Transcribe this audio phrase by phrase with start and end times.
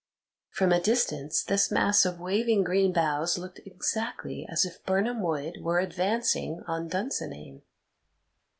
[0.49, 5.57] From a distance this mass of waving green boughs looked exactly as if Birnam Wood
[5.61, 7.61] were advancing on Dunsinane.